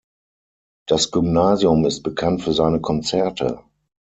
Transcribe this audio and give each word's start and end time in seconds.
Das 0.87 1.11
Gymnasium 1.11 1.85
ist 1.85 2.01
bekannt 2.01 2.41
für 2.41 2.53
seine 2.53 2.81
Konzerte. 2.81 3.61